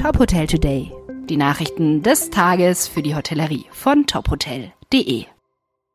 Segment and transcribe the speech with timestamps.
[0.00, 0.90] Top Hotel Today.
[1.28, 5.26] Die Nachrichten des Tages für die Hotellerie von tophotel.de.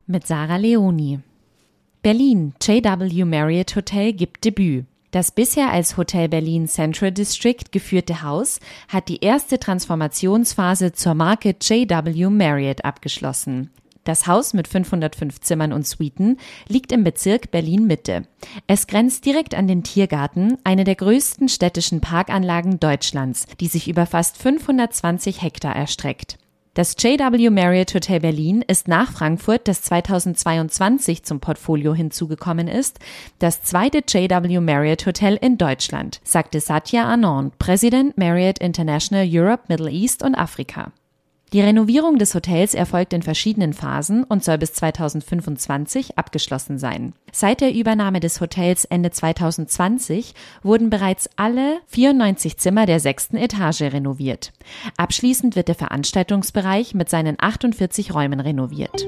[0.05, 1.21] Mit Sarah Leoni.
[2.03, 4.85] Berlin JW Marriott Hotel gibt Debüt.
[5.09, 11.55] Das bisher als Hotel Berlin Central District geführte Haus hat die erste Transformationsphase zur Marke
[11.59, 13.71] JW Marriott abgeschlossen.
[14.05, 18.23] Das Haus mit 505 Zimmern und Suiten liegt im Bezirk Berlin Mitte.
[18.67, 24.05] Es grenzt direkt an den Tiergarten, eine der größten städtischen Parkanlagen Deutschlands, die sich über
[24.05, 26.37] fast 520 Hektar erstreckt.
[26.75, 32.99] Das JW Marriott Hotel Berlin ist nach Frankfurt, das 2022 zum Portfolio hinzugekommen ist,
[33.39, 39.89] das zweite JW Marriott Hotel in Deutschland, sagte Satya Anand, Präsident Marriott International Europe, Middle
[39.89, 40.91] East und Afrika.
[41.55, 47.13] Die Renovierung des Hotels erfolgt in verschiedenen Phasen und soll bis 2025 abgeschlossen sein.
[47.31, 50.33] Seit der Übernahme des Hotels Ende 2020
[50.63, 54.51] wurden bereits alle 94 Zimmer der sechsten Etage renoviert.
[54.97, 59.07] Abschließend wird der Veranstaltungsbereich mit seinen 48 Räumen renoviert.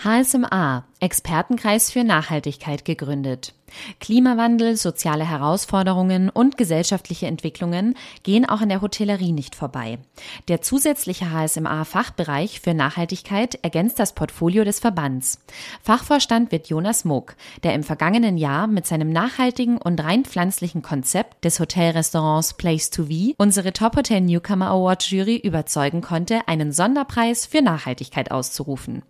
[0.00, 3.52] HSMA, Expertenkreis für Nachhaltigkeit gegründet.
[3.98, 9.98] Klimawandel, soziale Herausforderungen und gesellschaftliche Entwicklungen gehen auch in der Hotellerie nicht vorbei.
[10.46, 15.40] Der zusätzliche HSMA-Fachbereich für Nachhaltigkeit ergänzt das Portfolio des Verbands.
[15.82, 21.44] Fachvorstand wird Jonas Moog, der im vergangenen Jahr mit seinem nachhaltigen und rein pflanzlichen Konzept
[21.44, 27.46] des Hotelrestaurants Place to Be unsere Top Hotel Newcomer Award Jury überzeugen konnte, einen Sonderpreis
[27.46, 29.02] für Nachhaltigkeit auszurufen.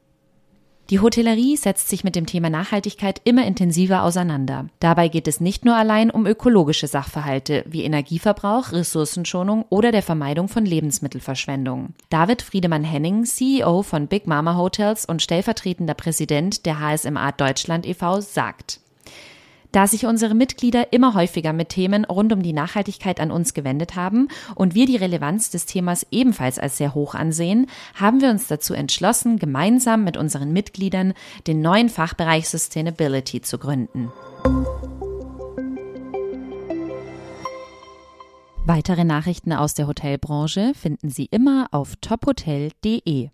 [0.91, 4.69] Die Hotellerie setzt sich mit dem Thema Nachhaltigkeit immer intensiver auseinander.
[4.81, 10.48] Dabei geht es nicht nur allein um ökologische Sachverhalte wie Energieverbrauch, Ressourcenschonung oder der Vermeidung
[10.48, 11.92] von Lebensmittelverschwendung.
[12.09, 18.22] David Friedemann Henning, CEO von Big Mama Hotels und stellvertretender Präsident der HSMA Deutschland e.V.,
[18.22, 18.81] sagt,
[19.73, 23.97] da sich unsere Mitglieder immer häufiger mit Themen rund um die Nachhaltigkeit an uns gewendet
[23.97, 28.47] haben und wir die Relevanz des Themas ebenfalls als sehr hoch ansehen, haben wir uns
[28.47, 31.15] dazu entschlossen, gemeinsam mit unseren Mitgliedern
[31.47, 34.12] den neuen Fachbereich Sustainability zu gründen.
[38.65, 43.27] Weitere Nachrichten aus der Hotelbranche finden Sie immer auf tophotel.de.